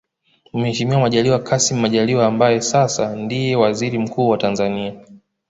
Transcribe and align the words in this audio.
Mheshimiwa 0.53 0.99
Majaliwa 1.01 1.39
Kassim 1.39 1.77
Majaliwa 1.79 2.25
ambaye 2.25 2.61
sasa 2.61 3.15
ndiye 3.15 3.55
Waziri 3.55 3.97
Mkuu 3.97 4.29
wa 4.29 4.37
Tanzania 4.37 4.93